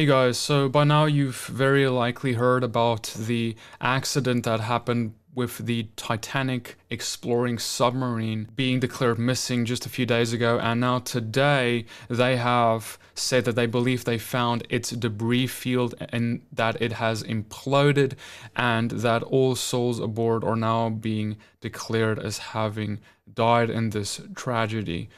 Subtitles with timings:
[0.00, 5.58] Hey guys, so by now you've very likely heard about the accident that happened with
[5.58, 11.84] the Titanic exploring submarine being declared missing just a few days ago, and now today
[12.08, 17.22] they have said that they believe they found its debris field and that it has
[17.22, 18.14] imploded,
[18.56, 23.00] and that all souls aboard are now being declared as having
[23.34, 25.10] died in this tragedy.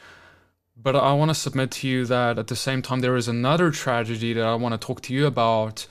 [0.83, 3.71] But I want to submit to you that at the same time, there is another
[3.71, 5.87] tragedy that I want to talk to you about.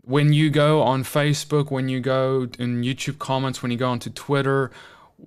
[0.00, 4.10] When you go on Facebook, when you go in YouTube comments, when you go onto
[4.10, 4.72] Twitter,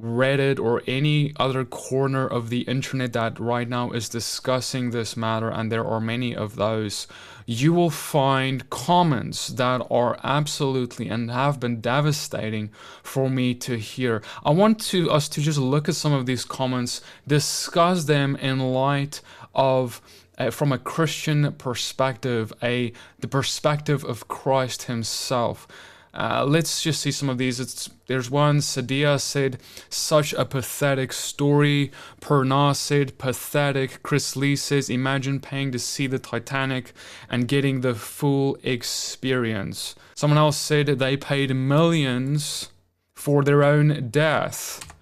[0.01, 5.49] Reddit, or any other corner of the internet that right now is discussing this matter,
[5.49, 7.07] and there are many of those,
[7.45, 12.71] you will find comments that are absolutely and have been devastating
[13.03, 14.21] for me to hear.
[14.43, 18.59] I want to us to just look at some of these comments, discuss them in
[18.59, 19.21] light
[19.53, 20.01] of
[20.37, 25.67] uh, from a Christian perspective, a the perspective of Christ Himself.
[26.15, 27.59] Uh, let's just see some of these.
[27.59, 28.59] It's there's one.
[28.59, 35.79] Sadia said, "Such a pathetic story." Perna said, "Pathetic." Chris Lee says, "Imagine paying to
[35.79, 36.93] see the Titanic
[37.29, 42.69] and getting the full experience." Someone else said they paid millions
[43.13, 44.94] for their own death.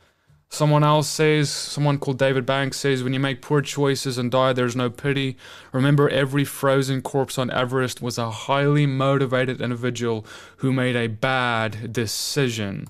[0.54, 4.54] Someone else says, someone called David Banks says, when you make poor choices and die,
[4.54, 5.36] there's no pity.
[5.72, 11.92] Remember, every frozen corpse on Everest was a highly motivated individual who made a bad
[11.92, 12.88] decision.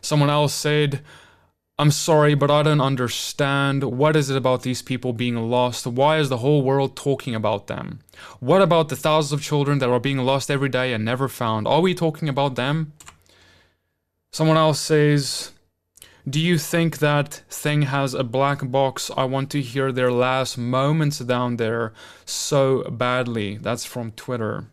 [0.00, 1.02] Someone else said,
[1.78, 3.84] I'm sorry, but I don't understand.
[3.84, 5.86] What is it about these people being lost?
[5.86, 8.00] Why is the whole world talking about them?
[8.40, 11.68] What about the thousands of children that are being lost every day and never found?
[11.68, 12.92] Are we talking about them?
[14.32, 15.52] Someone else says,
[16.28, 19.10] do you think that thing has a black box?
[19.16, 21.92] I want to hear their last moments down there
[22.24, 23.56] so badly.
[23.56, 24.66] That's from Twitter.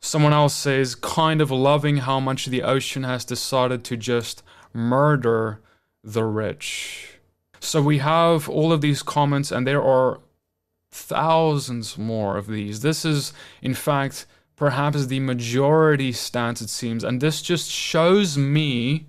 [0.00, 5.60] Someone else says, kind of loving how much the ocean has decided to just murder
[6.02, 7.18] the rich.
[7.60, 10.20] So we have all of these comments, and there are
[10.90, 12.80] thousands more of these.
[12.80, 14.26] This is, in fact,
[14.56, 17.04] perhaps the majority stance, it seems.
[17.04, 19.06] And this just shows me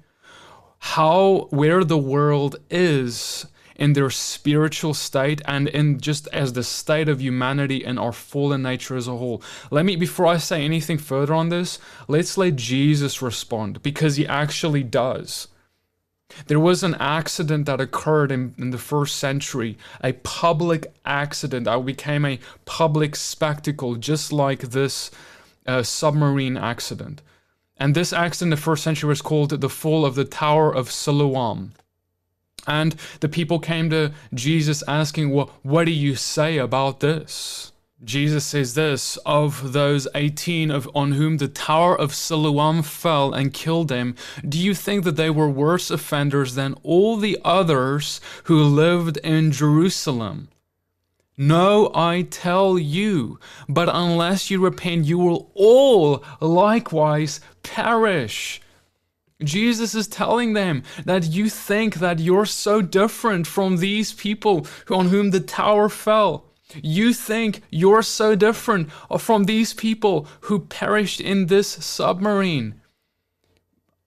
[0.81, 7.08] how where the world is in their spiritual state and in just as the state
[7.08, 9.41] of humanity and our fallen nature as a whole.
[9.70, 14.28] Let me, before I say anything further on this, let's let Jesus respond because he
[14.28, 15.47] actually does.
[16.47, 21.86] There was an accident that occurred in, in the first century, a public accident that
[21.86, 25.12] became a public spectacle, just like this
[25.68, 27.22] uh, submarine accident.
[27.81, 30.92] And this accident in the first century was called the fall of the Tower of
[30.92, 31.74] Siloam.
[32.68, 37.72] And the people came to Jesus asking, well, What do you say about this?
[38.03, 43.52] Jesus says this of those 18 of on whom the tower of Siloam fell and
[43.52, 44.16] killed them,
[44.47, 49.52] do you think that they were worse offenders than all the others who lived in
[49.52, 50.50] Jerusalem?
[51.41, 58.62] No, I tell you, but unless you repent, you will all likewise perish.
[59.44, 65.07] Jesus is telling them that you think that you're so different from these people on
[65.07, 66.46] whom the tower fell.
[66.75, 72.81] You think you're so different from these people who perished in this submarine.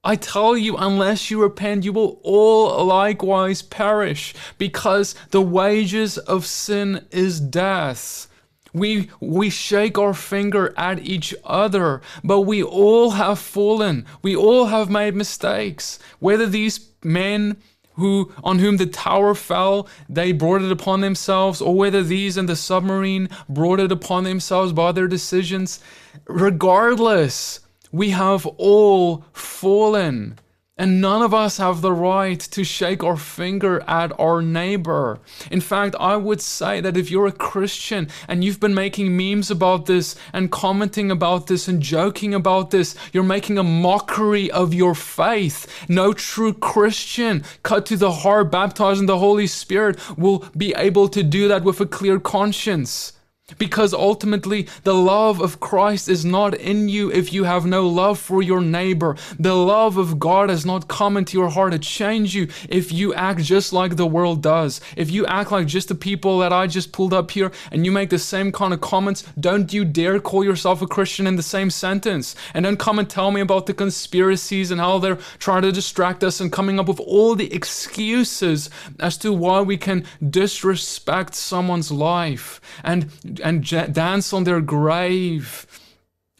[0.04, 6.44] I tell you, unless you repent, you will all likewise perish, because the wages of
[6.44, 8.28] sin is death.
[8.74, 14.04] We, we shake our finger at each other, but we all have fallen.
[14.20, 15.98] We all have made mistakes.
[16.18, 17.56] Whether these men
[17.94, 22.46] who on whom the tower fell, they brought it upon themselves, or whether these in
[22.46, 25.78] the submarine brought it upon themselves by their decisions,
[26.26, 27.60] regardless,
[27.94, 30.36] we have all fallen.
[30.76, 35.20] And none of us have the right to shake our finger at our neighbor.
[35.48, 39.52] In fact, I would say that if you're a Christian and you've been making memes
[39.52, 44.74] about this and commenting about this and joking about this, you're making a mockery of
[44.74, 45.86] your faith.
[45.88, 51.06] No true Christian, cut to the heart, baptized in the Holy Spirit, will be able
[51.10, 53.12] to do that with a clear conscience.
[53.58, 58.18] Because ultimately, the love of Christ is not in you if you have no love
[58.18, 59.16] for your neighbor.
[59.38, 63.12] The love of God has not come into your heart to change you if you
[63.12, 64.80] act just like the world does.
[64.96, 67.92] If you act like just the people that I just pulled up here and you
[67.92, 71.42] make the same kind of comments, don't you dare call yourself a Christian in the
[71.42, 72.34] same sentence.
[72.54, 76.24] And then come and tell me about the conspiracies and how they're trying to distract
[76.24, 78.70] us and coming up with all the excuses
[79.00, 82.58] as to why we can disrespect someone's life.
[82.82, 85.66] And and, and dance on their grave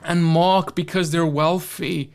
[0.03, 2.13] and mock because they're wealthy.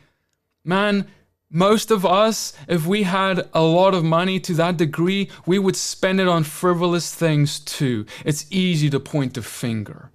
[0.64, 1.06] Man,
[1.50, 5.76] most of us, if we had a lot of money to that degree, we would
[5.76, 8.06] spend it on frivolous things too.
[8.24, 10.10] It's easy to point the finger.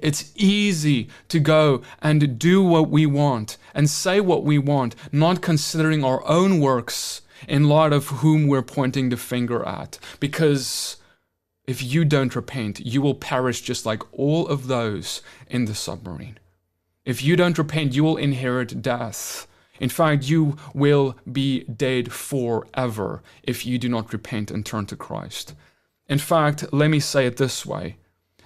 [0.00, 5.42] It's easy to go and do what we want and say what we want, not
[5.42, 9.98] considering our own works in light of whom we're pointing the finger at.
[10.20, 10.96] Because
[11.66, 16.38] if you don't repent, you will perish just like all of those in the submarine.
[17.04, 19.46] If you don't repent, you will inherit death.
[19.80, 24.96] In fact, you will be dead forever if you do not repent and turn to
[24.96, 25.54] Christ.
[26.08, 27.96] In fact, let me say it this way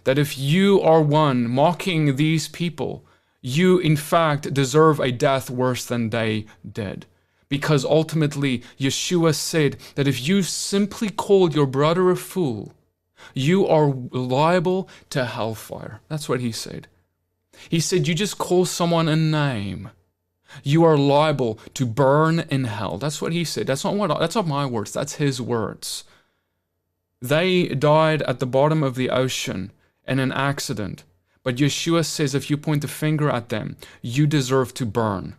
[0.04, 3.04] that if you are one mocking these people,
[3.42, 7.04] you in fact deserve a death worse than they did.
[7.48, 12.72] Because ultimately, Yeshua said that if you simply called your brother a fool,
[13.34, 16.00] you are liable to hellfire.
[16.08, 16.88] That's what he said.
[17.68, 19.90] He said, You just call someone a name.
[20.62, 22.98] You are liable to burn in hell.
[22.98, 23.66] That's what he said.
[23.66, 24.92] That's not what that's not my words.
[24.92, 26.04] That's his words.
[27.20, 29.72] They died at the bottom of the ocean
[30.06, 31.04] in an accident.
[31.42, 35.36] But Yeshua says if you point the finger at them, you deserve to burn.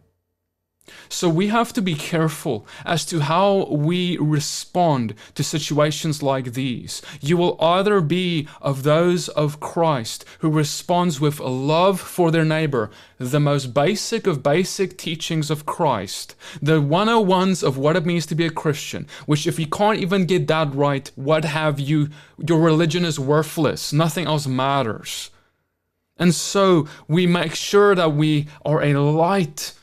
[1.07, 7.01] So we have to be careful as to how we respond to situations like these.
[7.21, 12.89] You will either be of those of Christ who responds with love for their neighbor,
[13.17, 18.35] the most basic of basic teachings of Christ, the 101s of what it means to
[18.35, 22.09] be a Christian, which if you can't even get that right, what have you?
[22.37, 23.91] Your religion is worthless.
[23.91, 25.31] Nothing else matters.
[26.17, 29.73] And so we make sure that we are a light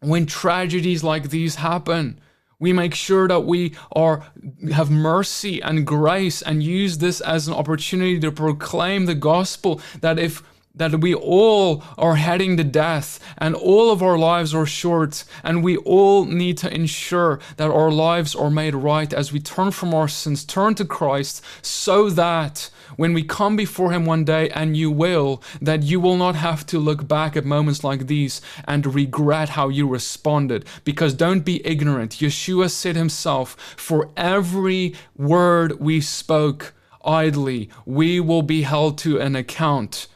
[0.00, 2.20] when tragedies like these happen,
[2.58, 4.24] we make sure that we are
[4.72, 10.18] have mercy and grace and use this as an opportunity to proclaim the gospel that
[10.18, 10.42] if
[10.74, 15.64] that we all are heading to death and all of our lives are short and
[15.64, 19.94] we all need to ensure that our lives are made right as we turn from
[19.94, 24.76] our sins turn to Christ so that when we come before Him one day, and
[24.76, 28.94] you will, that you will not have to look back at moments like these and
[28.94, 30.64] regret how you responded.
[30.84, 32.12] Because don't be ignorant.
[32.12, 36.74] Yeshua said Himself, For every word we spoke
[37.04, 40.06] idly, we will be held to an account,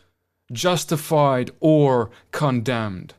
[0.52, 3.14] justified or condemned.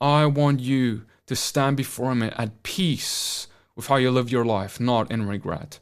[0.00, 3.46] I want you to stand before Him at peace
[3.76, 5.78] with how you live your life, not in regret.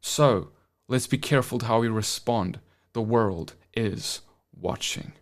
[0.00, 0.50] So,
[0.86, 2.60] Let's be careful how we respond.
[2.92, 4.20] The world is
[4.54, 5.12] watching.